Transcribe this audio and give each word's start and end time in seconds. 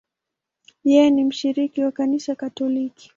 Yeye 0.83 1.09
ni 1.09 1.23
mshiriki 1.23 1.81
wa 1.83 1.91
Kanisa 1.91 2.35
Katoliki. 2.35 3.09